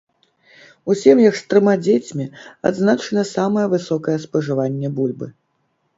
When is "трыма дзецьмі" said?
1.51-2.25